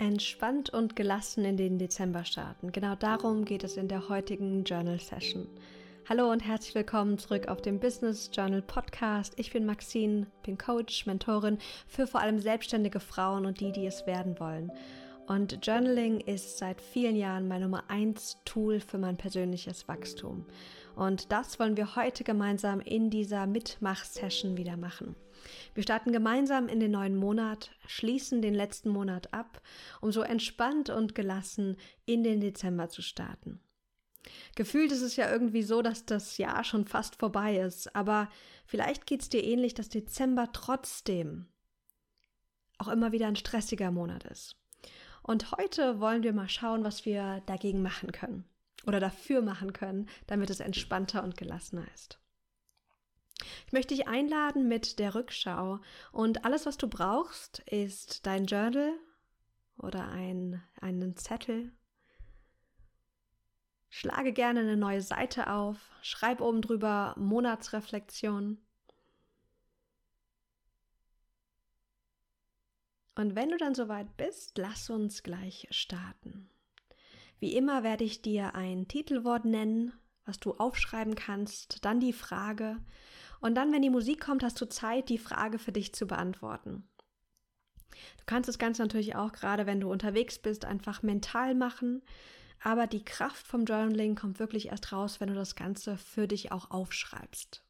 Entspannt 0.00 0.70
und 0.70 0.96
gelassen 0.96 1.44
in 1.44 1.58
den 1.58 1.78
Dezember 1.78 2.24
starten. 2.24 2.72
Genau 2.72 2.94
darum 2.94 3.44
geht 3.44 3.64
es 3.64 3.76
in 3.76 3.86
der 3.86 4.08
heutigen 4.08 4.64
Journal 4.64 4.98
Session. 4.98 5.46
Hallo 6.08 6.30
und 6.30 6.40
herzlich 6.40 6.74
willkommen 6.74 7.18
zurück 7.18 7.48
auf 7.48 7.60
dem 7.60 7.78
Business 7.78 8.30
Journal 8.32 8.62
Podcast. 8.62 9.34
Ich 9.36 9.52
bin 9.52 9.66
Maxine, 9.66 10.26
bin 10.42 10.56
Coach, 10.56 11.04
Mentorin 11.04 11.58
für 11.86 12.06
vor 12.06 12.22
allem 12.22 12.38
selbstständige 12.38 12.98
Frauen 12.98 13.44
und 13.44 13.60
die, 13.60 13.72
die 13.72 13.84
es 13.84 14.06
werden 14.06 14.40
wollen. 14.40 14.72
Und 15.26 15.58
Journaling 15.66 16.20
ist 16.20 16.56
seit 16.56 16.80
vielen 16.80 17.14
Jahren 17.14 17.46
mein 17.46 17.60
Nummer 17.60 17.84
eins 17.88 18.38
Tool 18.46 18.80
für 18.80 18.96
mein 18.96 19.18
persönliches 19.18 19.86
Wachstum. 19.86 20.46
Und 21.00 21.32
das 21.32 21.58
wollen 21.58 21.78
wir 21.78 21.96
heute 21.96 22.24
gemeinsam 22.24 22.78
in 22.78 23.08
dieser 23.08 23.46
Mitmach-Session 23.46 24.58
wieder 24.58 24.76
machen. 24.76 25.16
Wir 25.72 25.82
starten 25.82 26.12
gemeinsam 26.12 26.68
in 26.68 26.78
den 26.78 26.90
neuen 26.90 27.16
Monat, 27.16 27.70
schließen 27.86 28.42
den 28.42 28.52
letzten 28.52 28.90
Monat 28.90 29.32
ab, 29.32 29.62
um 30.02 30.12
so 30.12 30.20
entspannt 30.20 30.90
und 30.90 31.14
gelassen 31.14 31.78
in 32.04 32.22
den 32.22 32.42
Dezember 32.42 32.90
zu 32.90 33.00
starten. 33.00 33.60
Gefühlt 34.56 34.92
ist 34.92 35.00
es 35.00 35.16
ja 35.16 35.32
irgendwie 35.32 35.62
so, 35.62 35.80
dass 35.80 36.04
das 36.04 36.36
Jahr 36.36 36.64
schon 36.64 36.84
fast 36.84 37.16
vorbei 37.16 37.56
ist, 37.56 37.96
aber 37.96 38.28
vielleicht 38.66 39.06
geht 39.06 39.22
es 39.22 39.30
dir 39.30 39.42
ähnlich, 39.42 39.72
dass 39.72 39.88
Dezember 39.88 40.50
trotzdem 40.52 41.46
auch 42.76 42.88
immer 42.88 43.10
wieder 43.10 43.26
ein 43.26 43.36
stressiger 43.36 43.90
Monat 43.90 44.24
ist. 44.24 44.54
Und 45.22 45.50
heute 45.52 45.98
wollen 45.98 46.24
wir 46.24 46.34
mal 46.34 46.50
schauen, 46.50 46.84
was 46.84 47.06
wir 47.06 47.42
dagegen 47.46 47.80
machen 47.80 48.12
können 48.12 48.44
oder 48.86 49.00
dafür 49.00 49.42
machen 49.42 49.72
können, 49.72 50.08
damit 50.26 50.50
es 50.50 50.60
entspannter 50.60 51.22
und 51.22 51.36
gelassener 51.36 51.86
ist. 51.94 52.18
Ich 53.66 53.72
möchte 53.72 53.94
dich 53.94 54.08
einladen 54.08 54.68
mit 54.68 54.98
der 54.98 55.14
Rückschau 55.14 55.80
und 56.12 56.44
alles, 56.44 56.66
was 56.66 56.76
du 56.76 56.88
brauchst, 56.88 57.60
ist 57.60 58.26
dein 58.26 58.46
Journal 58.46 58.92
oder 59.78 60.08
ein, 60.08 60.62
einen 60.80 61.16
Zettel. 61.16 61.72
Schlage 63.88 64.32
gerne 64.32 64.60
eine 64.60 64.76
neue 64.76 65.02
Seite 65.02 65.50
auf, 65.50 65.90
schreib 66.02 66.40
oben 66.40 66.62
drüber 66.62 67.14
Monatsreflexion. 67.18 68.58
Und 73.16 73.34
wenn 73.34 73.50
du 73.50 73.56
dann 73.58 73.74
soweit 73.74 74.16
bist, 74.16 74.56
lass 74.56 74.88
uns 74.90 75.22
gleich 75.22 75.66
starten. 75.70 76.48
Wie 77.40 77.56
immer 77.56 77.82
werde 77.82 78.04
ich 78.04 78.22
dir 78.22 78.54
ein 78.54 78.86
Titelwort 78.86 79.44
nennen, 79.44 79.92
was 80.24 80.38
du 80.38 80.52
aufschreiben 80.52 81.14
kannst, 81.14 81.84
dann 81.84 81.98
die 81.98 82.12
Frage 82.12 82.76
und 83.40 83.54
dann, 83.54 83.72
wenn 83.72 83.82
die 83.82 83.90
Musik 83.90 84.20
kommt, 84.20 84.44
hast 84.44 84.60
du 84.60 84.68
Zeit, 84.68 85.08
die 85.08 85.18
Frage 85.18 85.58
für 85.58 85.72
dich 85.72 85.94
zu 85.94 86.06
beantworten. 86.06 86.86
Du 88.18 88.24
kannst 88.26 88.48
das 88.48 88.58
Ganze 88.58 88.82
natürlich 88.82 89.16
auch 89.16 89.32
gerade, 89.32 89.66
wenn 89.66 89.80
du 89.80 89.90
unterwegs 89.90 90.38
bist, 90.38 90.64
einfach 90.64 91.02
mental 91.02 91.54
machen, 91.54 92.02
aber 92.62 92.86
die 92.86 93.04
Kraft 93.04 93.46
vom 93.46 93.64
Journaling 93.64 94.14
kommt 94.14 94.38
wirklich 94.38 94.68
erst 94.68 94.92
raus, 94.92 95.20
wenn 95.20 95.28
du 95.28 95.34
das 95.34 95.56
Ganze 95.56 95.96
für 95.96 96.28
dich 96.28 96.52
auch 96.52 96.70
aufschreibst. 96.70 97.64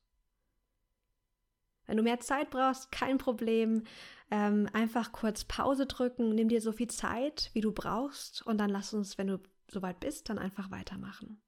Wenn 1.86 1.96
du 1.96 2.02
mehr 2.02 2.20
Zeit 2.20 2.50
brauchst, 2.50 2.92
kein 2.92 3.18
Problem. 3.18 3.84
Ähm, 4.30 4.68
einfach 4.72 5.10
kurz 5.10 5.44
Pause 5.44 5.86
drücken, 5.86 6.34
nimm 6.36 6.48
dir 6.48 6.60
so 6.60 6.70
viel 6.70 6.86
Zeit, 6.88 7.50
wie 7.52 7.60
du 7.60 7.72
brauchst 7.72 8.46
und 8.46 8.58
dann 8.58 8.70
lass 8.70 8.94
uns, 8.94 9.18
wenn 9.18 9.26
du 9.26 9.40
soweit 9.70 10.00
bist, 10.00 10.28
dann 10.28 10.38
einfach 10.38 10.70
weitermachen. 10.70 11.40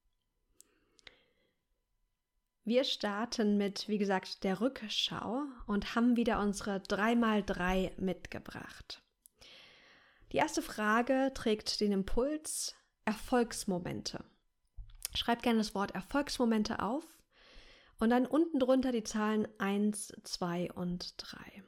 Wir 2.65 2.85
starten 2.85 3.57
mit, 3.57 3.89
wie 3.89 3.99
gesagt, 3.99 4.45
der 4.45 4.61
Rückschau 4.61 5.43
und 5.67 5.97
haben 5.97 6.17
wieder 6.17 6.39
unsere 6.39 6.77
3x3 6.77 8.01
mitgebracht. 8.01 9.03
Die 10.31 10.37
erste 10.37 10.63
Frage 10.63 11.33
trägt 11.35 11.81
den 11.81 11.91
Impuls 11.91 12.77
Erfolgsmomente. 13.05 14.25
Schreib 15.15 15.43
gerne 15.43 15.59
das 15.59 15.75
Wort 15.75 15.91
Erfolgsmomente 15.91 16.81
auf 16.81 17.05
und 17.99 18.11
dann 18.11 18.27
unten 18.27 18.61
drunter 18.61 18.93
die 18.93 19.03
Zahlen 19.03 19.49
1, 19.59 20.15
2 20.23 20.73
und 20.73 21.15
3. 21.19 21.65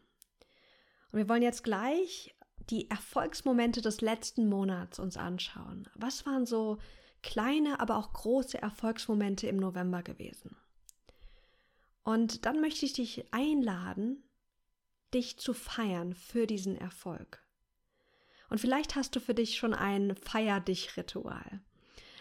Und 1.11 1.19
wir 1.19 1.29
wollen 1.29 1.43
jetzt 1.43 1.65
gleich 1.65 2.34
die 2.71 2.91
Erfolgsmomente 2.91 3.83
des 3.83 4.01
letzten 4.01 4.49
Monats 4.49 4.99
uns 4.99 5.17
anschauen. 5.17 5.89
Was 5.95 6.25
waren 6.27 6.47
so 6.47 6.79
kleine, 7.23 7.81
aber 7.81 7.97
auch 7.97 8.13
große 8.13 8.61
Erfolgsmomente 8.61 9.47
im 9.47 9.57
November 9.57 10.03
gewesen? 10.03 10.57
Und 12.03 12.45
dann 12.45 12.61
möchte 12.61 12.87
ich 12.87 12.93
dich 12.93 13.33
einladen, 13.33 14.23
dich 15.15 15.39
zu 15.39 15.55
feiern 15.55 16.15
für 16.15 16.47
diesen 16.47 16.77
Erfolg. 16.77 17.43
Und 18.51 18.61
vielleicht 18.61 18.95
hast 18.95 19.17
du 19.17 19.21
für 19.21 19.35
dich 19.35 19.57
schon 19.57 19.75
ein 19.75 20.15
Feier 20.17 20.61
dich 20.61 20.97
Ritual. 20.97 21.61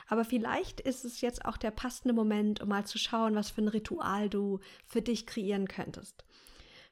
Aber 0.07 0.25
vielleicht 0.25 0.79
ist 0.79 1.05
es 1.05 1.21
jetzt 1.21 1.45
auch 1.45 1.57
der 1.57 1.71
passende 1.71 2.13
Moment, 2.13 2.61
um 2.61 2.69
mal 2.69 2.85
zu 2.85 2.97
schauen, 2.97 3.35
was 3.35 3.49
für 3.49 3.61
ein 3.61 3.67
Ritual 3.67 4.29
du 4.29 4.59
für 4.85 5.01
dich 5.01 5.25
kreieren 5.25 5.67
könntest. 5.67 6.23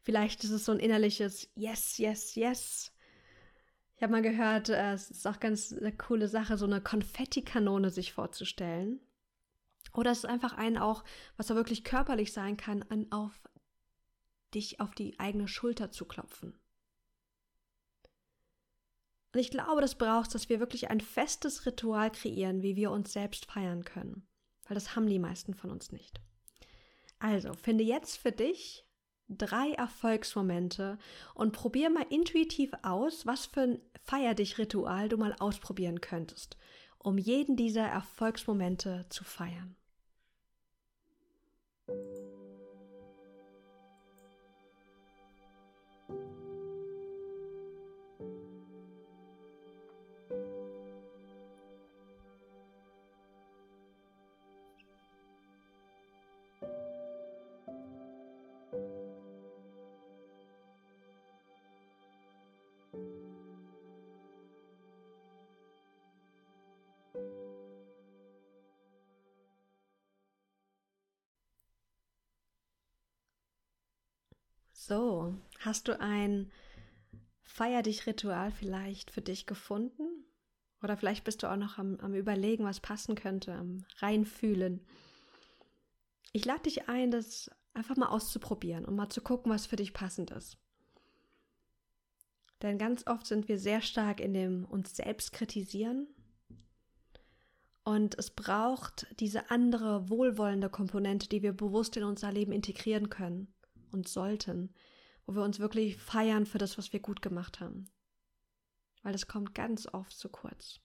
Vielleicht 0.02 0.44
ist 0.44 0.52
es 0.52 0.66
so 0.66 0.72
ein 0.72 0.80
innerliches 0.80 1.50
Yes, 1.56 1.98
Yes, 1.98 2.36
Yes. 2.36 2.92
Ich 4.02 4.04
habe 4.04 4.14
mal 4.14 4.24
gehört, 4.24 4.70
äh, 4.70 4.94
es 4.94 5.12
ist 5.12 5.28
auch 5.28 5.40
ganz 5.40 5.72
eine 5.72 5.96
coole 5.96 6.28
Sache, 6.28 6.58
so 6.58 6.66
eine 6.66 6.82
Konfettikanone 6.82 7.92
sich 7.92 8.14
vorzustellen. 8.14 9.00
Oder 9.94 10.10
es 10.10 10.24
ist 10.24 10.26
einfach 10.26 10.54
ein 10.54 10.80
auch, 10.80 11.04
was 11.38 11.52
auch 11.52 11.56
wirklich 11.56 11.84
körperlich 11.84 12.34
sein 12.34 12.58
kann, 12.58 12.82
an 12.90 13.12
auf 13.12 13.40
dich 14.56 14.80
auf 14.80 14.96
die 14.96 15.20
eigene 15.20 15.48
Schulter 15.48 15.92
zu 15.92 16.06
klopfen. 16.06 16.60
Und 19.34 19.40
ich 19.40 19.52
glaube, 19.52 19.82
das 19.82 19.94
braucht, 19.94 20.34
dass 20.34 20.50
wir 20.50 20.60
wirklich 20.60 20.90
ein 20.90 21.00
festes 21.00 21.68
Ritual 21.68 22.10
kreieren, 22.10 22.64
wie 22.64 22.76
wir 22.76 22.90
uns 22.90 23.14
selbst 23.14 23.46
feiern 23.46 23.86
können. 23.86 24.28
Weil 24.64 24.74
das 24.74 24.96
haben 24.96 25.06
die 25.06 25.20
meisten 25.20 25.54
von 25.54 25.70
uns 25.70 25.92
nicht. 25.92 26.20
Also, 27.20 27.54
finde 27.54 27.84
jetzt 27.84 28.18
für 28.18 28.32
dich 28.32 28.84
drei 29.38 29.72
Erfolgsmomente 29.72 30.98
und 31.34 31.54
probier 31.54 31.90
mal 31.90 32.06
intuitiv 32.10 32.72
aus, 32.84 33.26
was 33.26 33.46
für 33.46 33.62
ein 33.62 33.82
Feier 34.04 34.34
dich 34.34 34.58
Ritual 34.58 35.10
du 35.10 35.18
mal 35.18 35.36
ausprobieren 35.40 36.02
könntest, 36.02 36.58
um 36.98 37.18
jeden 37.18 37.56
dieser 37.56 37.86
Erfolgsmomente 37.86 39.06
zu 39.10 39.24
feiern. 39.24 39.76
So, 74.92 75.34
hast 75.60 75.88
du 75.88 76.00
ein 76.00 76.52
Feier 77.44 77.82
dich 77.82 78.08
Ritual 78.08 78.52
vielleicht 78.52 79.12
für 79.12 79.22
dich 79.22 79.46
gefunden? 79.46 80.26
Oder 80.82 80.98
vielleicht 80.98 81.24
bist 81.24 81.44
du 81.44 81.52
auch 81.52 81.56
noch 81.56 81.78
am, 81.78 81.98
am 82.02 82.14
Überlegen, 82.14 82.66
was 82.66 82.80
passen 82.80 83.16
könnte, 83.16 83.54
am 83.54 83.86
Reinfühlen. 84.00 84.86
Ich 86.34 86.44
lade 86.46 86.64
dich 86.64 86.90
ein, 86.90 87.12
das 87.12 87.52
einfach 87.74 87.96
mal 87.96 88.10
auszuprobieren 88.10 88.84
und 88.84 88.96
mal 88.96 89.10
zu 89.10 89.22
gucken, 89.22 89.52
was 89.52 89.66
für 89.66 89.76
dich 89.76 89.94
passend 89.94 90.32
ist. 90.32 90.58
Denn 92.62 92.78
ganz 92.78 93.08
oft 93.08 93.26
sind 93.26 93.48
wir 93.48 93.60
sehr 93.60 93.82
stark 93.82 94.20
in 94.20 94.34
dem 94.34 94.66
uns 94.66 94.96
selbst 94.96 95.32
kritisieren. 95.34 96.08
Und 97.84 98.18
es 98.20 98.30
braucht 98.30 99.08
diese 99.20 99.50
andere 99.50 100.10
wohlwollende 100.10 100.70
Komponente, 100.70 101.28
die 101.28 101.42
wir 101.42 101.54
bewusst 101.54 101.98
in 101.98 102.04
unser 102.04 102.32
Leben 102.32 102.52
integrieren 102.52 103.10
können 103.10 103.54
und 103.92 104.08
sollten, 104.08 104.74
wo 105.26 105.34
wir 105.34 105.42
uns 105.42 105.60
wirklich 105.60 105.98
feiern 105.98 106.46
für 106.46 106.60
das, 106.60 106.78
was 106.78 106.94
wir 106.94 107.00
gut 107.00 107.22
gemacht 107.22 107.60
haben. 107.60 107.90
Weil 109.02 109.14
das 109.14 109.28
kommt 109.28 109.56
ganz 109.56 109.88
oft 109.92 110.16
zu 110.16 110.30
kurz. 110.30 110.80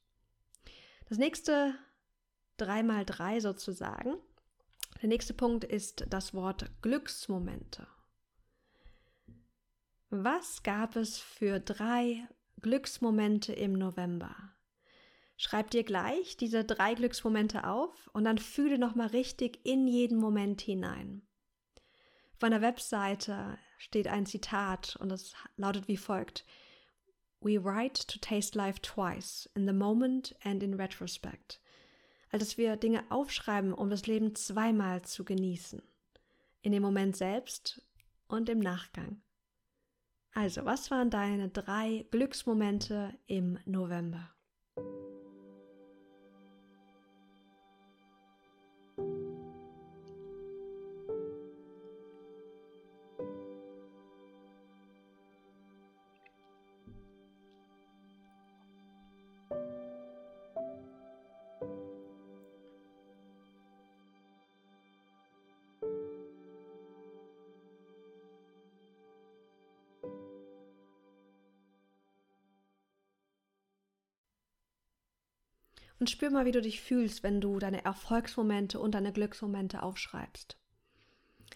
Das 1.09 1.19
nächste 1.19 1.75
3 2.57 2.83
mal 2.83 3.05
3 3.05 3.41
sozusagen. 3.41 4.15
Der 5.03 5.11
nächste 5.11 5.35
Punkt 5.35 5.65
ist 5.65 6.07
das 6.09 6.33
Wort 6.33 6.71
Glücksmomente. 6.81 7.87
Was 10.09 10.63
gab 10.63 10.97
es 10.97 11.19
für 11.19 11.61
drei 11.61 12.27
Glücksmomente 12.63 13.53
im 13.53 13.75
November? 13.75 14.56
Schreib 15.37 15.71
dir 15.71 15.85
gleich 15.85 16.37
diese 16.37 16.65
drei 16.65 16.95
Glücksmomente 16.95 17.67
auf 17.67 18.09
und 18.13 18.25
dann 18.25 18.39
fühle 18.39 18.79
nochmal 18.79 19.09
richtig 19.09 19.61
in 19.65 19.87
jeden 19.87 20.19
Moment 20.19 20.63
hinein. 20.63 21.23
Auf 22.35 22.43
einer 22.43 22.63
Webseite 22.63 23.59
steht 23.79 24.09
ein 24.09 24.27
Zitat 24.27 24.97
und 24.97 25.11
es 25.11 25.35
lautet 25.57 25.89
wie 25.89 25.97
folgt. 25.97 26.45
We 27.41 27.63
write 27.63 28.07
to 28.07 28.19
taste 28.19 28.57
life 28.57 28.81
twice, 28.81 29.49
in 29.55 29.67
the 29.67 29.75
moment 29.75 30.35
and 30.43 30.63
in 30.63 30.75
retrospect. 30.75 31.61
Also 32.31 32.45
dass 32.45 32.59
wir 32.59 32.77
Dinge 32.77 33.05
aufschreiben, 33.11 33.73
um 33.73 33.91
das 33.91 34.07
Leben 34.07 34.35
zweimal 34.35 35.03
zu 35.03 35.25
genießen. 35.25 35.83
In 36.63 36.73
dem 36.73 36.83
Moment 36.83 37.17
selbst 37.17 37.83
und 38.27 38.49
im 38.49 38.59
Nachgang. 38.59 39.23
Also, 40.33 40.67
was 40.67 40.91
waren 40.91 41.09
deine 41.09 41.49
drei 41.49 42.07
Glücksmomente 42.11 43.19
im 43.27 43.59
November? 43.65 44.36
Und 75.99 76.11
spür 76.11 76.31
mal, 76.31 76.45
wie 76.45 76.53
du 76.53 76.61
dich 76.61 76.81
fühlst, 76.81 77.23
wenn 77.23 77.41
du 77.41 77.59
deine 77.59 77.85
Erfolgsmomente 77.85 78.79
und 78.79 78.95
deine 78.95 79.13
Glücksmomente 79.13 79.83
aufschreibst. 79.83 80.59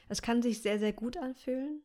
Es 0.08 0.22
kann 0.22 0.42
sich 0.42 0.62
sehr, 0.62 0.78
sehr 0.78 0.92
gut 0.92 1.16
anfühlen, 1.16 1.82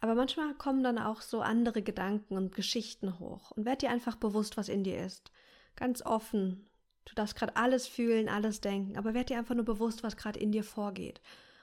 aber 0.00 0.14
manchmal 0.14 0.54
kommen 0.54 0.82
dann 0.82 0.98
auch 0.98 1.22
so 1.22 1.40
andere 1.40 1.82
Gedanken 1.82 2.36
und 2.36 2.54
Geschichten 2.54 3.18
hoch 3.18 3.50
und 3.52 3.64
werd 3.64 3.82
dir 3.82 3.90
einfach 3.90 4.16
bewusst, 4.16 4.56
was 4.56 4.68
in 4.68 4.84
dir 4.84 5.04
ist. 5.04 5.32
Ganz 5.74 6.02
offen. 6.02 6.68
Du 7.04 7.14
darfst 7.14 7.36
gerade 7.36 7.56
alles 7.56 7.86
fühlen, 7.86 8.28
alles 8.28 8.60
denken, 8.60 8.96
aber 8.96 9.14
werd 9.14 9.30
dir 9.30 9.38
einfach 9.38 9.54
nur 9.54 9.64
bewusst, 9.64 10.02
was 10.02 10.16
gerade 10.16 10.38
in 10.38 10.52
dir 10.52 10.64
vorgeht 10.64 11.20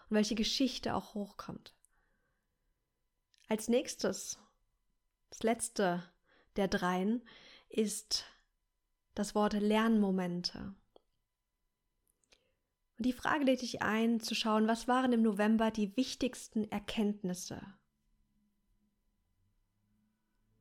und 0.09 0.15
welche 0.15 0.35
Geschichte 0.35 0.95
auch 0.95 1.13
hochkommt. 1.13 1.73
Als 3.47 3.67
nächstes, 3.67 4.39
das 5.29 5.43
letzte 5.43 6.03
der 6.55 6.67
dreien, 6.67 7.21
ist 7.69 8.25
das 9.15 9.35
Wort 9.35 9.53
Lernmomente. 9.53 10.73
Und 12.97 13.05
die 13.05 13.13
Frage 13.13 13.45
lädt 13.45 13.61
dich 13.61 13.81
ein, 13.81 14.19
zu 14.19 14.35
schauen, 14.35 14.67
was 14.67 14.87
waren 14.87 15.13
im 15.13 15.21
November 15.21 15.71
die 15.71 15.95
wichtigsten 15.97 16.69
Erkenntnisse? 16.71 17.61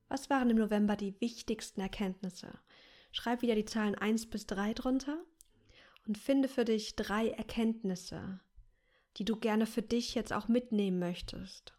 Was 0.09 0.29
waren 0.29 0.51
im 0.51 0.59
November 0.59 0.97
die 0.97 1.19
wichtigsten 1.21 1.81
Erkenntnisse? 1.81 2.59
Schreib 3.13 3.43
wieder 3.43 3.55
die 3.55 3.65
Zahlen 3.65 3.95
1 3.95 4.27
bis 4.27 4.47
3 4.47 4.75
drunter 4.75 5.19
und 6.07 6.19
finde 6.19 6.49
für 6.49 6.65
dich 6.65 6.97
drei 6.97 7.29
Erkenntnisse, 7.29 8.41
die 9.17 9.25
du 9.25 9.37
gerne 9.37 9.67
für 9.67 9.83
dich 9.83 10.15
jetzt 10.15 10.33
auch 10.33 10.49
mitnehmen 10.49 10.99
möchtest. 10.99 11.75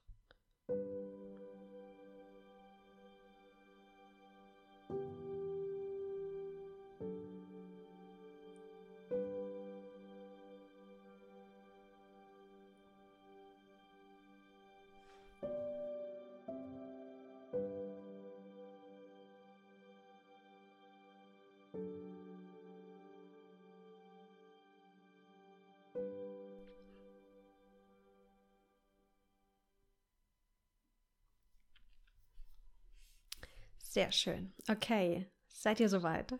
Sehr 33.93 34.11
schön. 34.11 34.51
Okay, 34.67 35.27
seid 35.49 35.79
ihr 35.79 35.87
soweit? 35.87 36.33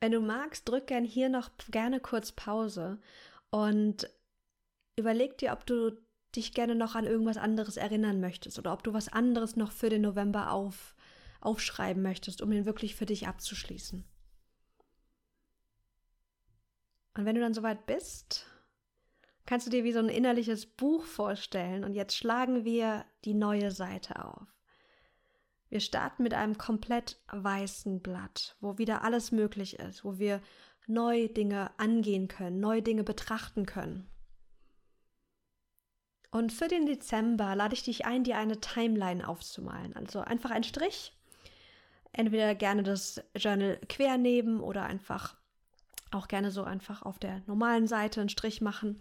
Wenn 0.00 0.12
du 0.12 0.20
magst, 0.20 0.66
drück 0.66 0.86
gern 0.86 1.04
hier 1.04 1.28
noch 1.28 1.50
gerne 1.70 2.00
kurz 2.00 2.32
Pause 2.32 2.98
und 3.50 4.08
überleg 4.96 5.36
dir, 5.36 5.52
ob 5.52 5.66
du 5.66 6.02
dich 6.34 6.54
gerne 6.54 6.74
noch 6.74 6.94
an 6.94 7.04
irgendwas 7.04 7.36
anderes 7.36 7.76
erinnern 7.76 8.20
möchtest 8.20 8.58
oder 8.58 8.72
ob 8.72 8.82
du 8.84 8.94
was 8.94 9.08
anderes 9.10 9.54
noch 9.54 9.70
für 9.70 9.90
den 9.90 10.00
November 10.00 10.50
auf, 10.50 10.96
aufschreiben 11.42 12.02
möchtest, 12.02 12.40
um 12.40 12.52
ihn 12.52 12.64
wirklich 12.64 12.94
für 12.94 13.04
dich 13.04 13.28
abzuschließen. 13.28 14.02
Und 17.18 17.24
wenn 17.26 17.34
du 17.34 17.42
dann 17.42 17.52
soweit 17.52 17.84
bist, 17.84 18.46
kannst 19.46 19.66
du 19.66 19.70
dir 19.70 19.84
wie 19.84 19.92
so 19.92 19.98
ein 19.98 20.08
innerliches 20.08 20.66
Buch 20.66 21.04
vorstellen 21.04 21.84
und 21.84 21.94
jetzt 21.94 22.16
schlagen 22.16 22.64
wir 22.64 23.04
die 23.24 23.34
neue 23.34 23.70
Seite 23.70 24.24
auf. 24.24 24.46
Wir 25.68 25.80
starten 25.80 26.22
mit 26.22 26.34
einem 26.34 26.56
komplett 26.56 27.20
weißen 27.32 28.00
Blatt, 28.00 28.56
wo 28.60 28.78
wieder 28.78 29.02
alles 29.02 29.32
möglich 29.32 29.78
ist, 29.78 30.04
wo 30.04 30.18
wir 30.18 30.40
neue 30.86 31.28
Dinge 31.28 31.70
angehen 31.78 32.28
können, 32.28 32.60
neue 32.60 32.82
Dinge 32.82 33.04
betrachten 33.04 33.66
können. 33.66 34.08
Und 36.30 36.52
für 36.52 36.68
den 36.68 36.86
Dezember 36.86 37.54
lade 37.54 37.74
ich 37.74 37.84
dich 37.84 38.06
ein, 38.06 38.24
dir 38.24 38.38
eine 38.38 38.60
Timeline 38.60 39.26
aufzumalen. 39.26 39.94
Also 39.94 40.20
einfach 40.20 40.50
ein 40.50 40.64
Strich. 40.64 41.12
Entweder 42.12 42.54
gerne 42.54 42.82
das 42.82 43.22
Journal 43.36 43.78
quer 43.88 44.18
nehmen 44.18 44.60
oder 44.60 44.84
einfach 44.84 45.36
auch 46.14 46.28
gerne 46.28 46.50
so 46.50 46.64
einfach 46.64 47.02
auf 47.02 47.18
der 47.18 47.42
normalen 47.46 47.86
Seite 47.86 48.20
einen 48.20 48.28
Strich 48.28 48.60
machen 48.60 49.00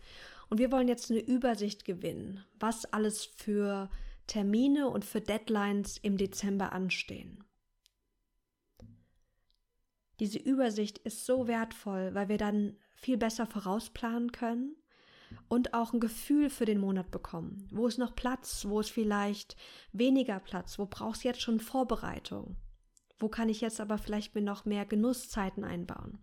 und 0.49 0.59
wir 0.59 0.71
wollen 0.71 0.87
jetzt 0.87 1.09
eine 1.09 1.21
Übersicht 1.21 1.85
gewinnen, 1.85 2.43
was 2.59 2.85
alles 2.85 3.25
für 3.25 3.89
Termine 4.27 4.89
und 4.89 5.05
für 5.05 5.21
Deadlines 5.21 5.97
im 5.97 6.17
Dezember 6.17 6.73
anstehen. 6.73 7.43
Diese 10.19 10.39
Übersicht 10.39 10.99
ist 10.99 11.25
so 11.25 11.47
wertvoll, 11.47 12.13
weil 12.13 12.29
wir 12.29 12.37
dann 12.37 12.77
viel 12.95 13.17
besser 13.17 13.45
vorausplanen 13.45 14.31
können 14.31 14.75
und 15.49 15.73
auch 15.73 15.93
ein 15.93 15.99
Gefühl 15.99 16.49
für 16.49 16.65
den 16.65 16.79
Monat 16.79 17.11
bekommen. 17.11 17.67
Wo 17.71 17.87
ist 17.87 17.97
noch 17.97 18.15
Platz? 18.15 18.65
Wo 18.65 18.79
ist 18.79 18.91
vielleicht 18.91 19.57
weniger 19.91 20.39
Platz? 20.39 20.77
Wo 20.77 20.85
brauchst 20.85 21.23
du 21.23 21.27
jetzt 21.27 21.41
schon 21.41 21.59
Vorbereitung? 21.59 22.55
Wo 23.19 23.27
kann 23.27 23.49
ich 23.49 23.61
jetzt 23.61 23.81
aber 23.81 23.97
vielleicht 23.97 24.35
mir 24.35 24.41
noch 24.41 24.65
mehr 24.65 24.85
Genusszeiten 24.85 25.63
einbauen? 25.63 26.22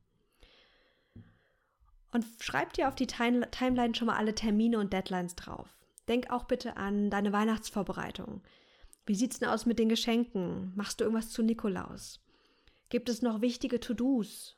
Und 2.12 2.26
schreib 2.40 2.73
dir 2.73 2.88
auf 2.88 2.95
die 2.95 3.07
Timeline 3.07 3.95
schon 3.95 4.07
mal 4.07 4.17
alle 4.17 4.35
Termine 4.35 4.79
und 4.79 4.93
Deadlines 4.93 5.37
drauf. 5.37 5.76
Denk 6.09 6.31
auch 6.31 6.45
bitte 6.45 6.76
an 6.76 7.11
deine 7.11 7.33
Weihnachtsvorbereitung. 7.33 8.43
Wie 9.07 9.14
sieht's 9.14 9.38
denn 9.38 9.49
aus 9.49 9.67
mit 9.67 9.79
den 9.79 9.88
Geschenken? 9.88 10.73
Machst 10.75 11.00
du 11.00 11.05
irgendwas 11.05 11.31
zu 11.31 11.43
Nikolaus? 11.43 12.21
Gibt 12.88 13.09
es 13.09 13.23
noch 13.23 13.40
wichtige 13.40 13.79
To-Dos, 13.79 14.57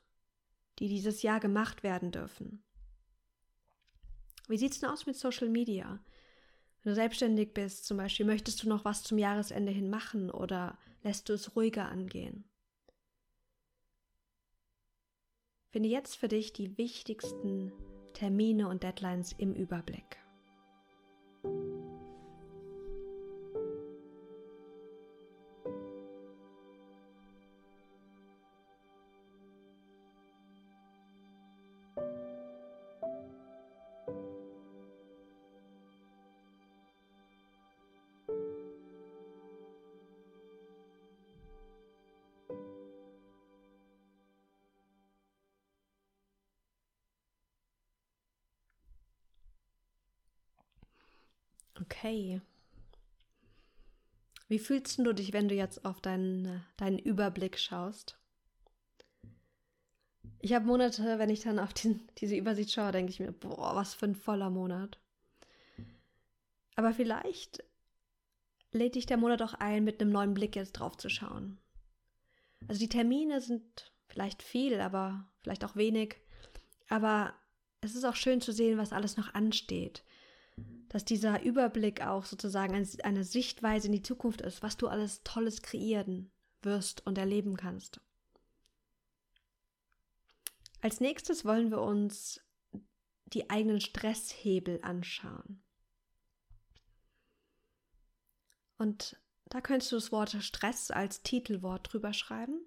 die 0.79 0.89
dieses 0.89 1.23
Jahr 1.23 1.41
gemacht 1.41 1.83
werden 1.83 2.11
dürfen? 2.11 2.63
Wie 4.49 4.57
sieht's 4.57 4.81
denn 4.81 4.91
aus 4.91 5.07
mit 5.07 5.17
Social 5.17 5.49
Media? 5.49 6.01
Wenn 6.83 6.91
du 6.91 6.95
selbstständig 6.95 7.55
bist, 7.55 7.85
zum 7.87 7.99
Beispiel, 7.99 8.27
möchtest 8.27 8.63
du 8.63 8.69
noch 8.69 8.85
was 8.85 9.05
zum 9.05 9.19
Jahresende 9.19 9.71
hin 9.71 9.89
machen 9.91 10.31
oder 10.31 10.79
lässt 11.03 11.29
du 11.29 11.35
es 11.35 11.55
ruhiger 11.55 11.89
angehen? 11.89 12.45
Finde 15.73 15.88
jetzt 15.88 16.17
für 16.17 16.29
dich 16.29 16.52
die 16.52 16.76
wichtigsten 16.76 17.73
Termine 18.12 18.69
und 18.69 18.83
Deadlines 18.83 19.33
im 19.38 19.55
Überblick. 19.55 20.22
Okay. 51.83 52.41
Wie 54.49 54.59
fühlst 54.59 54.99
du 54.99 55.12
dich, 55.12 55.33
wenn 55.33 55.49
du 55.49 55.55
jetzt 55.55 55.85
auf 55.85 56.01
deinen, 56.01 56.62
deinen 56.77 56.99
Überblick 56.99 57.59
schaust? 57.59 58.19
Ich 60.41 60.53
habe 60.53 60.67
Monate, 60.67 61.19
wenn 61.19 61.31
ich 61.31 61.41
dann 61.41 61.59
auf 61.59 61.73
den, 61.73 62.01
diese 62.19 62.37
Übersicht 62.37 62.73
schaue, 62.73 62.93
denke 62.93 63.11
ich 63.11 63.21
mir, 63.21 63.33
boah, 63.33 63.75
was 63.75 63.95
für 63.95 64.07
ein 64.07 64.15
voller 64.15 64.51
Monat. 64.51 64.99
Aber 66.75 66.93
vielleicht 66.93 67.62
lädt 68.73 68.95
dich 68.95 69.07
der 69.07 69.17
Monat 69.17 69.43
auch 69.43 69.55
ein, 69.55 69.85
mit 69.85 70.01
einem 70.01 70.11
neuen 70.11 70.35
Blick 70.35 70.57
jetzt 70.57 70.73
drauf 70.73 70.97
zu 70.97 71.09
schauen. 71.09 71.59
Also 72.69 72.81
die 72.81 72.89
Termine 72.89 73.41
sind 73.41 73.93
vielleicht 74.09 74.43
viel, 74.43 74.81
aber 74.81 75.29
vielleicht 75.43 75.65
auch 75.65 75.77
wenig. 75.77 76.17
Aber 76.89 77.35
es 77.81 77.95
ist 77.95 78.05
auch 78.05 78.17
schön 78.17 78.41
zu 78.41 78.53
sehen, 78.53 78.79
was 78.79 78.93
alles 78.93 79.17
noch 79.17 79.35
ansteht. 79.35 80.03
Dass 80.93 81.07
dieser 81.07 81.43
Überblick 81.43 82.03
auch 82.03 82.27
sozusagen 82.27 82.75
eine 82.75 83.25
Sichtweise 83.25 83.87
in 83.87 83.93
die 83.93 84.03
Zukunft 84.03 84.43
ist, 84.43 84.63
was 84.63 84.77
du 84.77 84.89
alles 84.89 85.23
Tolles 85.25 85.63
kreieren 85.63 86.31
wirst 86.61 87.07
und 87.07 87.17
erleben 87.17 87.57
kannst. 87.57 88.01
Als 90.83 91.01
nächstes 91.01 91.47
wollen 91.47 91.71
wir 91.71 91.81
uns 91.81 92.43
die 93.25 93.49
eigenen 93.49 93.81
Stresshebel 93.81 94.81
anschauen. 94.83 95.63
Und 98.77 99.17
da 99.47 99.63
könntest 99.63 99.93
du 99.93 99.97
das 99.97 100.13
Wort 100.13 100.37
Stress 100.43 100.91
als 100.91 101.23
Titelwort 101.23 101.91
drüber 101.91 102.13
schreiben. 102.13 102.61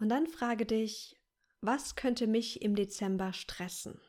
Und 0.00 0.08
dann 0.08 0.26
frage 0.26 0.66
dich, 0.66 1.16
was 1.60 1.94
könnte 1.94 2.26
mich 2.26 2.62
im 2.62 2.74
Dezember 2.74 3.32
stressen? 3.32 4.00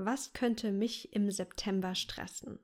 Was 0.00 0.32
könnte 0.32 0.70
mich 0.70 1.12
im 1.12 1.28
September 1.32 1.96
stressen? 1.96 2.60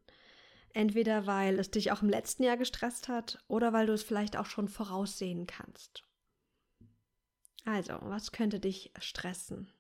Entweder 0.73 1.27
weil 1.27 1.59
es 1.59 1.69
dich 1.69 1.91
auch 1.91 2.01
im 2.01 2.09
letzten 2.09 2.45
Jahr 2.45 2.57
gestresst 2.57 3.09
hat 3.09 3.43
oder 3.49 3.73
weil 3.73 3.89
du 3.89 3.93
es 3.93 4.05
vielleicht 4.05 4.37
auch 4.37 4.47
schon 4.47 4.69
voraussehen 4.69 5.49
kannst. 5.49 6.05
Also, 7.65 7.95
was 8.03 8.31
könnte 8.31 8.61
dich 8.61 8.93
stressen? 9.01 9.73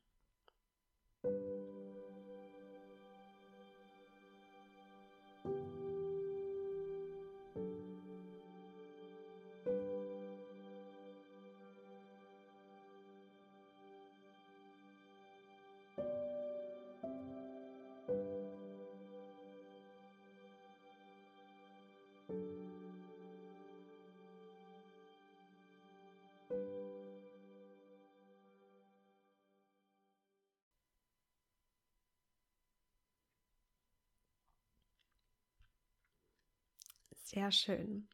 Sehr 37.34 37.50
schön. 37.50 38.06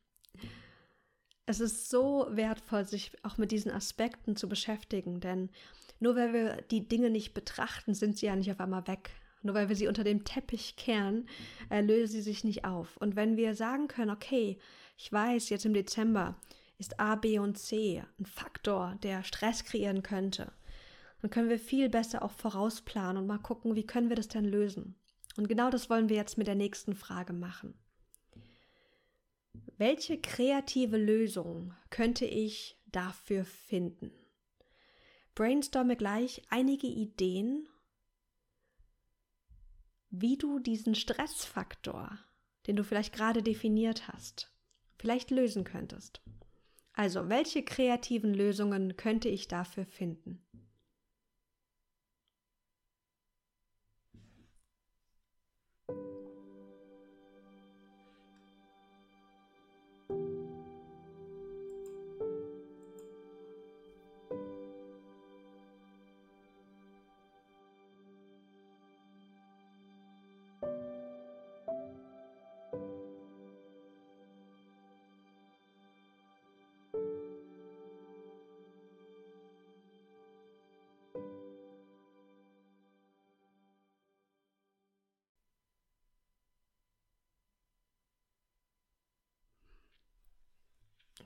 Es 1.44 1.60
ist 1.60 1.90
so 1.90 2.26
wertvoll, 2.30 2.86
sich 2.86 3.12
auch 3.22 3.36
mit 3.36 3.50
diesen 3.50 3.70
Aspekten 3.70 4.34
zu 4.34 4.48
beschäftigen, 4.48 5.20
denn 5.20 5.50
nur 5.98 6.16
weil 6.16 6.32
wir 6.32 6.62
die 6.70 6.88
Dinge 6.88 7.10
nicht 7.10 7.34
betrachten, 7.34 7.92
sind 7.92 8.16
sie 8.16 8.26
ja 8.26 8.36
nicht 8.36 8.50
auf 8.50 8.60
einmal 8.60 8.86
weg. 8.86 9.10
Nur 9.42 9.54
weil 9.54 9.68
wir 9.68 9.76
sie 9.76 9.88
unter 9.88 10.04
dem 10.04 10.24
Teppich 10.24 10.76
kehren, 10.76 11.28
äh, 11.68 11.82
lösen 11.82 12.12
sie 12.12 12.22
sich 12.22 12.44
nicht 12.44 12.64
auf. 12.64 12.96
Und 12.96 13.14
wenn 13.16 13.36
wir 13.36 13.54
sagen 13.54 13.88
können, 13.88 14.10
okay, 14.10 14.58
ich 14.96 15.12
weiß, 15.12 15.50
jetzt 15.50 15.66
im 15.66 15.74
Dezember 15.74 16.36
ist 16.78 16.98
A, 16.98 17.16
B 17.16 17.38
und 17.38 17.58
C 17.58 18.02
ein 18.18 18.26
Faktor, 18.26 18.96
der 19.02 19.22
Stress 19.22 19.64
kreieren 19.64 20.02
könnte, 20.02 20.52
dann 21.20 21.30
können 21.30 21.50
wir 21.50 21.58
viel 21.58 21.90
besser 21.90 22.22
auch 22.22 22.32
vorausplanen 22.32 23.18
und 23.18 23.26
mal 23.26 23.38
gucken, 23.38 23.76
wie 23.76 23.86
können 23.86 24.08
wir 24.08 24.16
das 24.16 24.28
denn 24.28 24.46
lösen. 24.46 24.94
Und 25.36 25.48
genau 25.48 25.68
das 25.68 25.90
wollen 25.90 26.08
wir 26.08 26.16
jetzt 26.16 26.38
mit 26.38 26.46
der 26.46 26.54
nächsten 26.54 26.94
Frage 26.94 27.34
machen. 27.34 27.74
Welche 29.80 30.20
kreative 30.20 30.98
Lösung 30.98 31.72
könnte 31.88 32.26
ich 32.26 32.78
dafür 32.84 33.46
finden? 33.46 34.12
Brainstorme 35.34 35.96
gleich 35.96 36.42
einige 36.50 36.86
Ideen, 36.86 37.66
wie 40.10 40.36
du 40.36 40.58
diesen 40.58 40.94
Stressfaktor, 40.94 42.18
den 42.66 42.76
du 42.76 42.84
vielleicht 42.84 43.14
gerade 43.14 43.42
definiert 43.42 44.06
hast, 44.06 44.54
vielleicht 44.98 45.30
lösen 45.30 45.64
könntest. 45.64 46.20
Also, 46.92 47.30
welche 47.30 47.64
kreativen 47.64 48.34
Lösungen 48.34 48.98
könnte 48.98 49.30
ich 49.30 49.48
dafür 49.48 49.86
finden? 49.86 50.46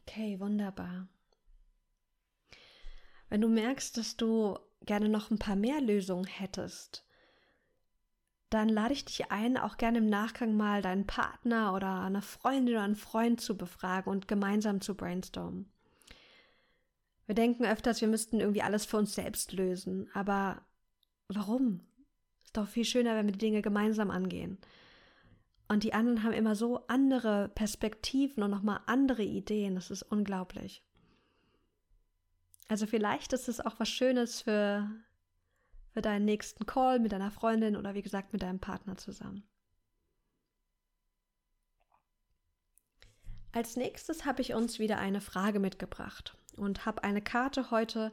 Okay, 0.02 0.38
wunderbar. 0.40 1.08
Wenn 3.28 3.40
du 3.40 3.48
merkst, 3.48 3.96
dass 3.96 4.16
du 4.16 4.58
gerne 4.82 5.08
noch 5.08 5.30
ein 5.30 5.38
paar 5.38 5.56
mehr 5.56 5.80
Lösungen 5.80 6.26
hättest, 6.26 7.04
dann 8.50 8.68
lade 8.68 8.92
ich 8.92 9.04
dich 9.04 9.32
ein, 9.32 9.56
auch 9.56 9.76
gerne 9.78 9.98
im 9.98 10.08
Nachgang 10.08 10.56
mal 10.56 10.82
deinen 10.82 11.06
Partner 11.06 11.74
oder 11.74 12.02
eine 12.02 12.22
Freundin 12.22 12.74
oder 12.74 12.84
einen 12.84 12.94
Freund 12.94 13.40
zu 13.40 13.56
befragen 13.56 14.10
und 14.12 14.28
gemeinsam 14.28 14.80
zu 14.80 14.94
brainstormen. 14.94 15.68
Wir 17.26 17.34
denken 17.34 17.64
öfters, 17.64 18.00
wir 18.00 18.08
müssten 18.08 18.38
irgendwie 18.38 18.62
alles 18.62 18.84
für 18.84 18.98
uns 18.98 19.14
selbst 19.14 19.52
lösen, 19.52 20.08
aber 20.12 20.62
warum? 21.28 21.80
Ist 22.44 22.56
doch 22.56 22.68
viel 22.68 22.84
schöner, 22.84 23.16
wenn 23.16 23.26
wir 23.26 23.32
die 23.32 23.38
Dinge 23.38 23.62
gemeinsam 23.62 24.10
angehen. 24.10 24.58
Und 25.68 25.82
die 25.82 25.94
anderen 25.94 26.22
haben 26.22 26.32
immer 26.32 26.54
so 26.54 26.86
andere 26.88 27.48
Perspektiven 27.54 28.42
und 28.42 28.50
nochmal 28.50 28.80
andere 28.86 29.22
Ideen. 29.22 29.74
Das 29.74 29.90
ist 29.90 30.02
unglaublich. 30.02 30.82
Also 32.68 32.86
vielleicht 32.86 33.32
ist 33.32 33.48
es 33.48 33.60
auch 33.60 33.78
was 33.78 33.88
Schönes 33.88 34.42
für, 34.42 34.90
für 35.92 36.02
deinen 36.02 36.24
nächsten 36.24 36.66
Call 36.66 36.98
mit 36.98 37.12
deiner 37.12 37.30
Freundin 37.30 37.76
oder 37.76 37.94
wie 37.94 38.02
gesagt 38.02 38.32
mit 38.32 38.42
deinem 38.42 38.60
Partner 38.60 38.96
zusammen. 38.96 39.46
Als 43.52 43.76
nächstes 43.76 44.24
habe 44.24 44.42
ich 44.42 44.54
uns 44.54 44.78
wieder 44.78 44.98
eine 44.98 45.20
Frage 45.20 45.60
mitgebracht 45.60 46.36
und 46.56 46.86
habe 46.86 47.04
eine 47.04 47.22
Karte 47.22 47.70
heute 47.70 48.12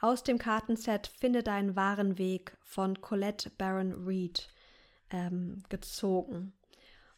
aus 0.00 0.22
dem 0.22 0.38
Kartenset 0.38 1.06
Finde 1.06 1.42
deinen 1.42 1.76
wahren 1.76 2.18
Weg 2.18 2.58
von 2.60 3.00
Colette 3.00 3.50
Baron 3.50 4.04
Reed 4.06 4.48
ähm, 5.10 5.62
gezogen. 5.68 6.52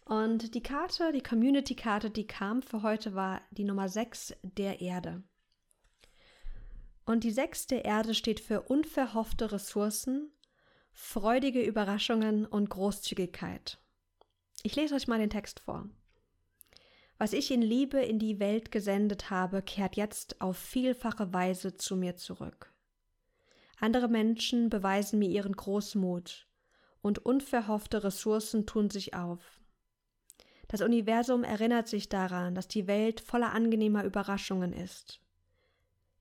Und 0.04 0.54
die 0.54 0.62
Karte, 0.62 1.12
die 1.12 1.22
Community-Karte, 1.22 2.10
die 2.10 2.26
kam 2.26 2.62
für 2.62 2.82
heute, 2.82 3.14
war 3.14 3.40
die 3.50 3.64
Nummer 3.64 3.88
6 3.88 4.34
der 4.42 4.80
Erde. 4.80 5.22
Und 7.06 7.24
die 7.24 7.30
6 7.30 7.68
der 7.68 7.84
Erde 7.84 8.14
steht 8.14 8.40
für 8.40 8.62
unverhoffte 8.62 9.52
Ressourcen, 9.52 10.30
freudige 10.92 11.62
Überraschungen 11.62 12.44
und 12.46 12.68
Großzügigkeit. 12.70 13.78
Ich 14.62 14.76
lese 14.76 14.94
euch 14.94 15.08
mal 15.08 15.18
den 15.18 15.30
Text 15.30 15.60
vor. 15.60 15.88
Was 17.16 17.32
ich 17.32 17.50
in 17.50 17.62
Liebe 17.62 18.00
in 18.00 18.18
die 18.18 18.40
Welt 18.40 18.70
gesendet 18.70 19.30
habe, 19.30 19.62
kehrt 19.62 19.96
jetzt 19.96 20.40
auf 20.40 20.58
vielfache 20.58 21.32
Weise 21.32 21.76
zu 21.76 21.96
mir 21.96 22.16
zurück. 22.16 22.72
Andere 23.78 24.08
Menschen 24.08 24.68
beweisen 24.68 25.18
mir 25.18 25.28
ihren 25.28 25.52
Großmut, 25.52 26.46
und 27.02 27.18
unverhoffte 27.18 28.02
Ressourcen 28.02 28.64
tun 28.64 28.88
sich 28.88 29.14
auf. 29.14 29.53
Das 30.68 30.80
Universum 30.80 31.44
erinnert 31.44 31.88
sich 31.88 32.08
daran, 32.08 32.54
dass 32.54 32.68
die 32.68 32.86
Welt 32.86 33.20
voller 33.20 33.52
angenehmer 33.52 34.04
Überraschungen 34.04 34.72
ist. 34.72 35.20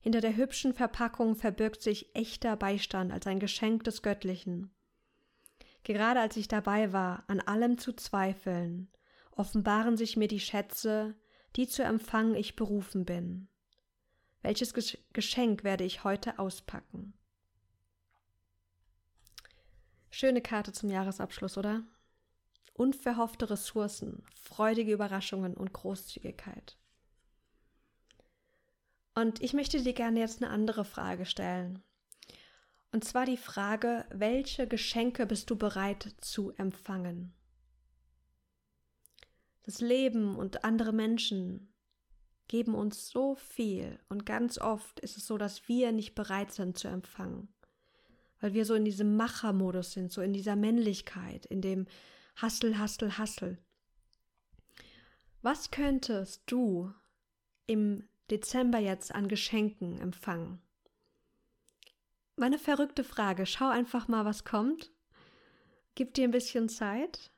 Hinter 0.00 0.20
der 0.20 0.36
hübschen 0.36 0.74
Verpackung 0.74 1.34
verbirgt 1.34 1.82
sich 1.82 2.14
echter 2.14 2.56
Beistand 2.56 3.10
als 3.10 3.26
ein 3.26 3.40
Geschenk 3.40 3.84
des 3.84 4.02
Göttlichen. 4.02 4.70
Gerade 5.82 6.20
als 6.20 6.36
ich 6.36 6.48
dabei 6.48 6.92
war, 6.92 7.24
an 7.26 7.40
allem 7.40 7.78
zu 7.78 7.92
zweifeln, 7.94 8.90
offenbaren 9.30 9.96
sich 9.96 10.16
mir 10.16 10.28
die 10.28 10.40
Schätze, 10.40 11.14
die 11.56 11.66
zu 11.66 11.82
empfangen 11.82 12.34
ich 12.34 12.56
berufen 12.56 13.04
bin. 13.04 13.48
Welches 14.42 14.74
Geschenk 15.12 15.64
werde 15.64 15.84
ich 15.84 16.04
heute 16.04 16.38
auspacken? 16.38 17.14
Schöne 20.10 20.42
Karte 20.42 20.72
zum 20.72 20.90
Jahresabschluss, 20.90 21.56
oder? 21.56 21.82
Unverhoffte 22.74 23.48
Ressourcen, 23.50 24.22
freudige 24.34 24.92
Überraschungen 24.92 25.54
und 25.54 25.72
Großzügigkeit. 25.72 26.76
Und 29.14 29.40
ich 29.42 29.54
möchte 29.54 29.80
dir 29.80 29.92
gerne 29.92 30.20
jetzt 30.20 30.42
eine 30.42 30.50
andere 30.50 30.84
Frage 30.84 31.24
stellen. 31.24 31.82
Und 32.92 33.04
zwar 33.04 33.26
die 33.26 33.36
Frage, 33.36 34.04
welche 34.10 34.68
Geschenke 34.68 35.26
bist 35.26 35.50
du 35.50 35.56
bereit 35.56 36.14
zu 36.20 36.50
empfangen? 36.52 37.32
Das 39.62 39.80
Leben 39.80 40.36
und 40.36 40.64
andere 40.64 40.92
Menschen 40.92 41.72
geben 42.48 42.74
uns 42.74 43.08
so 43.08 43.34
viel 43.36 43.98
und 44.08 44.26
ganz 44.26 44.58
oft 44.58 45.00
ist 45.00 45.16
es 45.16 45.26
so, 45.26 45.38
dass 45.38 45.68
wir 45.68 45.92
nicht 45.92 46.14
bereit 46.14 46.52
sind 46.52 46.76
zu 46.76 46.88
empfangen, 46.88 47.48
weil 48.40 48.52
wir 48.52 48.66
so 48.66 48.74
in 48.74 48.84
diesem 48.84 49.16
Machermodus 49.16 49.92
sind, 49.92 50.12
so 50.12 50.20
in 50.20 50.32
dieser 50.32 50.54
Männlichkeit, 50.54 51.46
in 51.46 51.62
dem 51.62 51.86
Hassel, 52.36 52.78
Hassel, 52.78 53.16
Hassel. 53.16 53.58
Was 55.42 55.70
könntest 55.70 56.42
du 56.46 56.92
im 57.66 58.08
Dezember 58.30 58.78
jetzt 58.78 59.14
an 59.14 59.28
Geschenken 59.28 60.00
empfangen? 60.00 60.60
Meine 62.36 62.58
verrückte 62.58 63.04
Frage, 63.04 63.46
schau 63.46 63.68
einfach 63.68 64.08
mal, 64.08 64.24
was 64.24 64.44
kommt. 64.44 64.90
Gib 65.94 66.14
dir 66.14 66.24
ein 66.24 66.32
bisschen 66.32 66.68
Zeit 66.68 67.30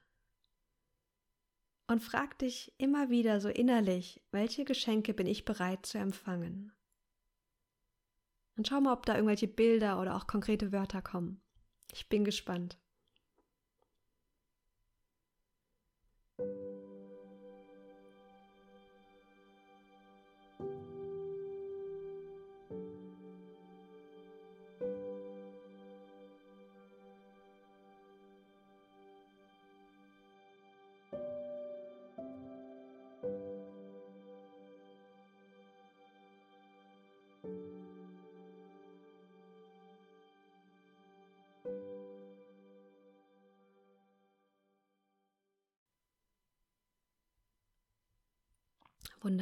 und 1.86 2.02
frag 2.02 2.38
dich 2.38 2.72
immer 2.78 3.10
wieder 3.10 3.40
so 3.40 3.48
innerlich, 3.48 4.22
welche 4.30 4.64
Geschenke 4.64 5.12
bin 5.12 5.26
ich 5.26 5.44
bereit 5.44 5.84
zu 5.84 5.98
empfangen? 5.98 6.72
Und 8.56 8.68
schau 8.68 8.80
mal, 8.80 8.94
ob 8.94 9.04
da 9.04 9.14
irgendwelche 9.14 9.48
Bilder 9.48 10.00
oder 10.00 10.16
auch 10.16 10.26
konkrete 10.26 10.72
Wörter 10.72 11.02
kommen. 11.02 11.42
Ich 11.92 12.08
bin 12.08 12.24
gespannt. 12.24 12.78
thank 16.38 16.50
you 16.50 16.65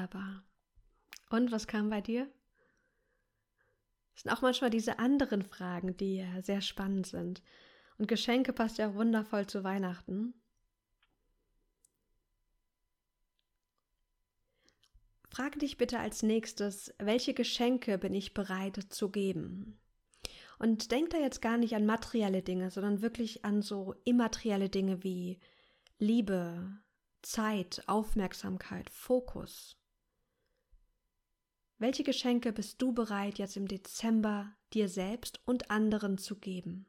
Wunderbar. 0.05 0.45
Und 1.31 1.51
was 1.51 1.67
kam 1.67 1.89
bei 1.89 2.03
dir? 2.03 2.31
Es 4.15 4.23
sind 4.23 4.33
auch 4.33 4.43
manchmal 4.43 4.69
diese 4.69 4.99
anderen 4.99 5.43
Fragen, 5.43 5.97
die 5.97 6.27
sehr 6.43 6.61
spannend 6.61 7.07
sind. 7.07 7.43
Und 7.97 8.07
Geschenke 8.07 8.53
passt 8.53 8.77
ja 8.79 8.95
wundervoll 8.95 9.47
zu 9.47 9.65
Weihnachten. 9.65 10.35
Frage 15.31 15.59
dich 15.59 15.79
bitte 15.79 15.99
als 15.99 16.23
nächstes, 16.23 16.95
welche 16.99 17.33
Geschenke 17.33 17.97
bin 17.99 18.15
ich 18.15 18.35
bereit 18.35 18.79
zu 18.91 19.11
geben? 19.11 19.81
Und 20.59 20.93
denk 20.93 21.11
da 21.11 21.19
jetzt 21.19 21.41
gar 21.41 21.57
nicht 21.57 21.75
an 21.75 21.87
materielle 21.87 22.43
Dinge, 22.43 22.71
sondern 22.71 23.01
wirklich 23.01 23.45
an 23.45 23.63
so 23.63 23.95
immaterielle 24.05 24.69
Dinge 24.69 25.03
wie 25.03 25.41
Liebe, 25.99 26.79
Zeit, 27.23 27.83
Aufmerksamkeit, 27.87 28.91
Fokus. 28.91 29.77
Welche 31.85 32.03
Geschenke 32.03 32.55
bist 32.55 32.81
du 32.81 32.95
bereit 32.95 33.37
jetzt 33.37 33.59
im 33.59 33.69
Dezember 33.69 34.51
dir 34.73 34.89
selbst 34.89 35.43
und 35.45 35.71
anderen 35.71 36.17
zu 36.17 36.37
geben? 36.37 36.87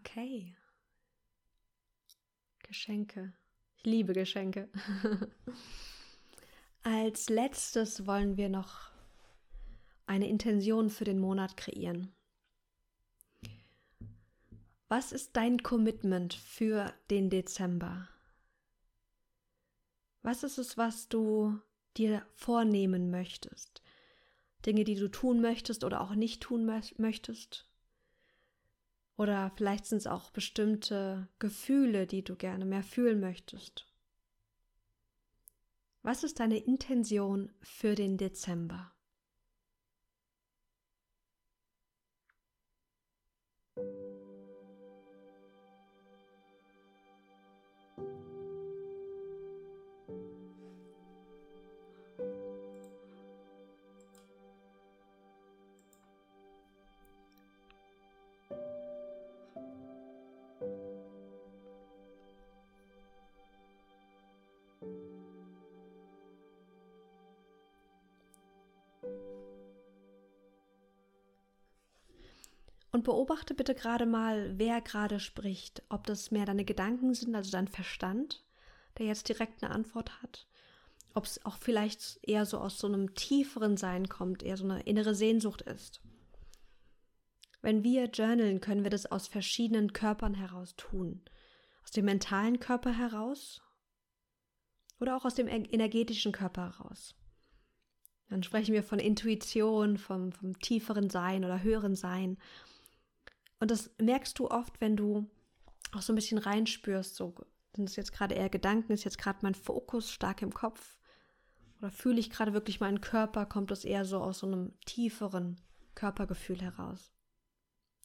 Okay. 0.00 0.56
Geschenke. 2.62 3.34
Ich 3.76 3.84
liebe 3.84 4.14
Geschenke. 4.14 4.68
Als 6.82 7.28
letztes 7.28 8.06
wollen 8.06 8.36
wir 8.38 8.48
noch 8.48 8.90
eine 10.06 10.28
Intention 10.28 10.88
für 10.88 11.04
den 11.04 11.18
Monat 11.18 11.56
kreieren. 11.56 12.14
Was 14.88 15.12
ist 15.12 15.36
dein 15.36 15.62
Commitment 15.62 16.32
für 16.32 16.92
den 17.10 17.28
Dezember? 17.28 18.08
Was 20.22 20.42
ist 20.42 20.58
es, 20.58 20.78
was 20.78 21.08
du 21.08 21.60
dir 21.96 22.26
vornehmen 22.34 23.10
möchtest? 23.10 23.82
Dinge, 24.64 24.84
die 24.84 24.96
du 24.96 25.08
tun 25.08 25.40
möchtest 25.40 25.84
oder 25.84 26.00
auch 26.00 26.14
nicht 26.14 26.42
tun 26.42 26.64
möchtest? 26.96 27.69
Oder 29.20 29.52
vielleicht 29.54 29.84
sind 29.84 29.98
es 29.98 30.06
auch 30.06 30.30
bestimmte 30.30 31.28
Gefühle, 31.38 32.06
die 32.06 32.24
du 32.24 32.36
gerne 32.36 32.64
mehr 32.64 32.82
fühlen 32.82 33.20
möchtest. 33.20 33.86
Was 36.02 36.24
ist 36.24 36.40
deine 36.40 36.56
Intention 36.56 37.52
für 37.60 37.94
den 37.94 38.16
Dezember? 38.16 38.94
Und 72.92 73.04
beobachte 73.04 73.54
bitte 73.54 73.74
gerade 73.74 74.06
mal, 74.06 74.58
wer 74.58 74.80
gerade 74.80 75.20
spricht. 75.20 75.82
Ob 75.88 76.06
das 76.06 76.30
mehr 76.30 76.44
deine 76.44 76.64
Gedanken 76.64 77.14
sind, 77.14 77.34
also 77.34 77.50
dein 77.50 77.68
Verstand, 77.68 78.44
der 78.98 79.06
jetzt 79.06 79.28
direkt 79.28 79.62
eine 79.62 79.72
Antwort 79.72 80.22
hat. 80.22 80.46
Ob 81.14 81.24
es 81.24 81.44
auch 81.44 81.56
vielleicht 81.58 82.18
eher 82.22 82.46
so 82.46 82.58
aus 82.58 82.78
so 82.78 82.86
einem 82.86 83.14
tieferen 83.14 83.76
Sein 83.76 84.08
kommt, 84.08 84.42
eher 84.42 84.56
so 84.56 84.64
eine 84.64 84.82
innere 84.82 85.14
Sehnsucht 85.14 85.62
ist. 85.62 86.00
Wenn 87.62 87.84
wir 87.84 88.06
journalen, 88.06 88.60
können 88.60 88.84
wir 88.84 88.90
das 88.90 89.06
aus 89.06 89.28
verschiedenen 89.28 89.92
Körpern 89.92 90.34
heraus 90.34 90.74
tun. 90.76 91.22
Aus 91.82 91.90
dem 91.90 92.06
mentalen 92.06 92.58
Körper 92.58 92.92
heraus 92.92 93.60
oder 94.98 95.16
auch 95.16 95.24
aus 95.24 95.34
dem 95.34 95.48
energetischen 95.48 96.32
Körper 96.32 96.72
heraus. 96.76 97.14
Dann 98.28 98.42
sprechen 98.42 98.74
wir 98.74 98.82
von 98.82 98.98
Intuition, 98.98 99.98
vom, 99.98 100.32
vom 100.32 100.58
tieferen 100.58 101.10
Sein 101.10 101.44
oder 101.44 101.62
höheren 101.62 101.96
Sein. 101.96 102.38
Und 103.60 103.70
das 103.70 103.90
merkst 103.98 104.38
du 104.38 104.50
oft, 104.50 104.80
wenn 104.80 104.96
du 104.96 105.30
auch 105.92 106.02
so 106.02 106.12
ein 106.12 106.16
bisschen 106.16 106.38
reinspürst, 106.38 107.14
so 107.14 107.34
sind 107.76 107.88
es 107.88 107.96
jetzt 107.96 108.12
gerade 108.12 108.34
eher 108.34 108.48
Gedanken, 108.48 108.92
ist 108.92 109.04
jetzt 109.04 109.18
gerade 109.18 109.38
mein 109.42 109.54
Fokus 109.54 110.10
stark 110.10 110.42
im 110.42 110.52
Kopf 110.52 110.96
oder 111.78 111.90
fühle 111.90 112.20
ich 112.20 112.30
gerade 112.30 112.52
wirklich 112.52 112.80
meinen 112.80 113.00
Körper, 113.00 113.46
kommt 113.46 113.70
es 113.70 113.84
eher 113.84 114.04
so 114.04 114.18
aus 114.18 114.40
so 114.40 114.46
einem 114.46 114.78
tieferen 114.86 115.60
Körpergefühl 115.94 116.60
heraus. 116.60 117.12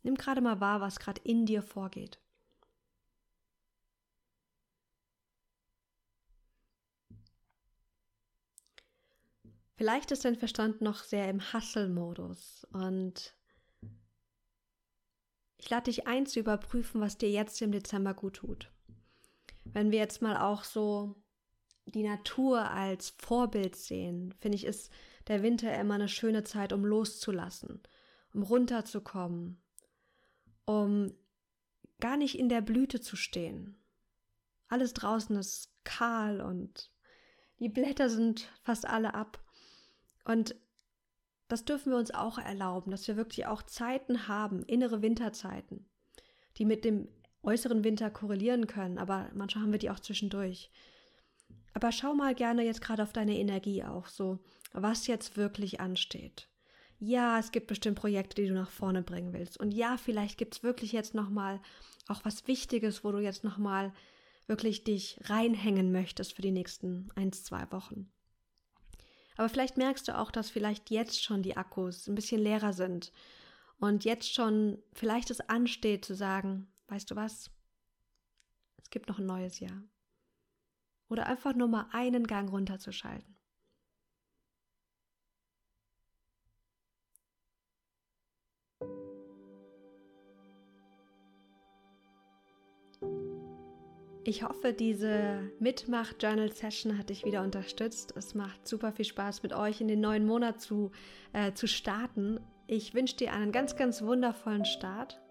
Nimm 0.03 0.15
gerade 0.15 0.41
mal 0.41 0.59
wahr, 0.59 0.81
was 0.81 0.99
gerade 0.99 1.21
in 1.23 1.45
dir 1.45 1.61
vorgeht. 1.61 2.19
Vielleicht 9.77 10.11
ist 10.11 10.23
dein 10.23 10.37
Verstand 10.37 10.81
noch 10.81 11.03
sehr 11.03 11.29
im 11.29 11.41
Hustle-Modus 11.53 12.65
und 12.71 13.34
Ich 15.65 15.71
lade 15.71 15.85
dich 15.85 16.05
ein 16.05 16.27
zu 16.27 16.39
überprüfen, 16.39 17.01
was 17.01 17.17
dir 17.17 17.31
jetzt 17.31 17.59
im 17.63 17.71
Dezember 17.71 18.13
gut 18.13 18.35
tut. 18.35 18.71
Wenn 19.63 19.89
wir 19.89 19.97
jetzt 19.97 20.21
mal 20.21 20.37
auch 20.37 20.63
so 20.63 21.15
die 21.87 22.03
Natur 22.03 22.69
als 22.69 23.15
Vorbild 23.17 23.75
sehen, 23.75 24.31
finde 24.39 24.57
ich, 24.57 24.65
ist 24.65 24.91
der 25.27 25.41
Winter 25.41 25.75
immer 25.75 25.95
eine 25.95 26.07
schöne 26.07 26.43
Zeit, 26.43 26.71
um 26.71 26.85
loszulassen, 26.85 27.81
um 28.31 28.43
runterzukommen, 28.43 29.59
um 30.65 31.11
gar 31.99 32.15
nicht 32.15 32.37
in 32.37 32.47
der 32.47 32.61
Blüte 32.61 33.01
zu 33.01 33.15
stehen. 33.15 33.75
Alles 34.67 34.93
draußen 34.93 35.35
ist 35.35 35.73
kahl 35.83 36.41
und 36.41 36.91
die 37.57 37.69
Blätter 37.69 38.11
sind 38.11 38.51
fast 38.61 38.85
alle 38.85 39.15
ab. 39.15 39.43
Und 40.25 40.55
das 41.47 41.65
dürfen 41.65 41.91
wir 41.91 41.99
uns 41.99 42.13
auch 42.13 42.37
erlauben, 42.37 42.91
dass 42.91 43.07
wir 43.07 43.17
wirklich 43.17 43.45
auch 43.45 43.61
Zeiten 43.63 44.27
haben, 44.27 44.63
innere 44.63 45.01
Winterzeiten, 45.01 45.87
die 46.57 46.65
mit 46.65 46.85
dem 46.85 47.07
äußeren 47.43 47.83
Winter 47.83 48.09
korrelieren 48.09 48.67
können, 48.67 48.97
aber 48.97 49.29
manchmal 49.33 49.63
haben 49.63 49.71
wir 49.71 49.79
die 49.79 49.89
auch 49.89 49.99
zwischendurch. 49.99 50.71
Aber 51.73 51.91
schau 51.91 52.13
mal 52.15 52.33
gerne 52.33 52.63
jetzt 52.63 52.81
gerade 52.81 53.03
auf 53.03 53.13
deine 53.13 53.37
Energie 53.37 53.83
auch 53.83 54.07
so, 54.07 54.39
was 54.71 55.07
jetzt 55.07 55.37
wirklich 55.37 55.79
ansteht. 55.79 56.47
Ja, 56.99 57.37
es 57.37 57.51
gibt 57.51 57.67
bestimmt 57.67 57.99
Projekte, 57.99 58.41
die 58.41 58.47
du 58.47 58.53
nach 58.53 58.69
vorne 58.69 59.03
bringen 59.03 59.33
willst. 59.33 59.59
Und 59.59 59.71
ja, 59.71 59.97
vielleicht 59.97 60.37
gibt 60.37 60.55
es 60.55 60.63
wirklich 60.63 60.93
jetzt 60.93 61.13
nochmal 61.13 61.61
auch 62.07 62.23
was 62.23 62.47
Wichtiges, 62.47 63.03
wo 63.03 63.11
du 63.11 63.19
jetzt 63.19 63.43
nochmal 63.43 63.93
wirklich 64.47 64.83
dich 64.83 65.19
reinhängen 65.25 65.91
möchtest 65.91 66.33
für 66.33 66.41
die 66.41 66.51
nächsten 66.51 67.09
ein, 67.15 67.33
zwei 67.33 67.69
Wochen. 67.71 68.11
Aber 69.37 69.49
vielleicht 69.49 69.77
merkst 69.77 70.07
du 70.07 70.17
auch, 70.17 70.31
dass 70.31 70.49
vielleicht 70.49 70.89
jetzt 70.89 71.23
schon 71.23 71.43
die 71.43 71.57
Akkus 71.57 72.07
ein 72.07 72.15
bisschen 72.15 72.41
leerer 72.41 72.73
sind 72.73 73.11
und 73.77 74.05
jetzt 74.05 74.33
schon 74.33 74.81
vielleicht 74.93 75.29
es 75.31 75.41
ansteht 75.41 76.05
zu 76.05 76.15
sagen, 76.15 76.67
weißt 76.87 77.11
du 77.11 77.15
was? 77.15 77.51
Es 78.81 78.89
gibt 78.89 79.09
noch 79.09 79.19
ein 79.19 79.25
neues 79.25 79.59
Jahr. 79.59 79.83
Oder 81.09 81.27
einfach 81.27 81.53
nur 81.53 81.67
mal 81.67 81.87
einen 81.91 82.25
Gang 82.25 82.49
runterzuschalten. 82.49 83.35
Ich 94.27 94.41
hoffe, 94.41 94.73
diese 94.73 95.51
Mitmach-Journal-Session 95.59 96.97
hat 96.97 97.11
dich 97.11 97.25
wieder 97.25 97.43
unterstützt. 97.43 98.11
Es 98.17 98.33
macht 98.33 98.67
super 98.67 98.91
viel 98.91 99.05
Spaß, 99.05 99.43
mit 99.43 99.53
euch 99.53 99.81
in 99.81 99.87
den 99.87 100.01
neuen 100.01 100.25
Monat 100.25 100.59
zu, 100.59 100.89
äh, 101.31 101.53
zu 101.53 101.67
starten. 101.67 102.39
Ich 102.65 102.95
wünsche 102.95 103.17
dir 103.17 103.33
einen 103.33 103.51
ganz, 103.51 103.75
ganz 103.75 104.01
wundervollen 104.01 104.65
Start. 104.65 105.21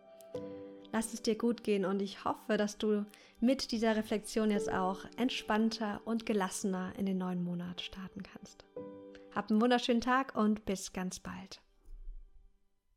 Lass 0.92 1.12
es 1.12 1.22
dir 1.22 1.36
gut 1.36 1.64
gehen 1.64 1.84
und 1.84 2.02
ich 2.02 2.24
hoffe, 2.24 2.56
dass 2.56 2.78
du 2.78 3.04
mit 3.40 3.72
dieser 3.72 3.96
Reflexion 3.96 4.52
jetzt 4.52 4.72
auch 4.72 5.00
entspannter 5.16 6.00
und 6.04 6.24
gelassener 6.24 6.92
in 6.96 7.06
den 7.06 7.18
neuen 7.18 7.42
Monat 7.42 7.80
starten 7.80 8.22
kannst. 8.22 8.64
Hab 9.34 9.50
einen 9.50 9.60
wunderschönen 9.60 10.02
Tag 10.02 10.36
und 10.36 10.64
bis 10.66 10.92
ganz 10.92 11.18
bald. 11.18 11.63